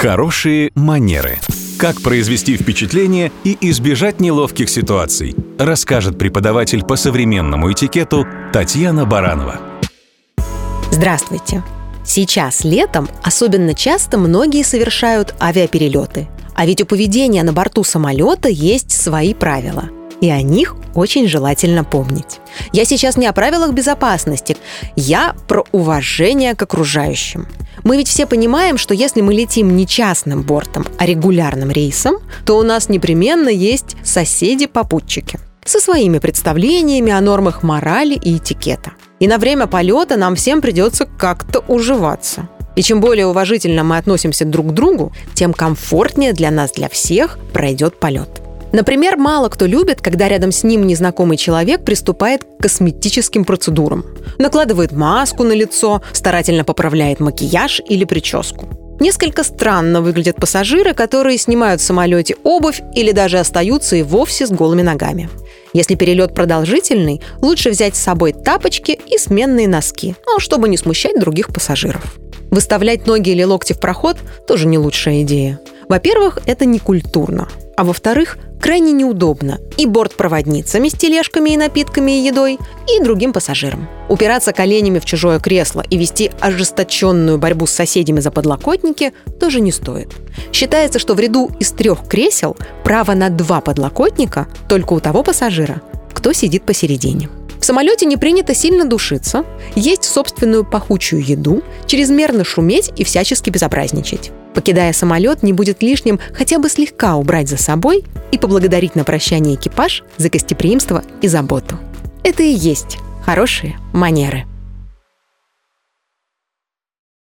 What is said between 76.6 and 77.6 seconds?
не культурно.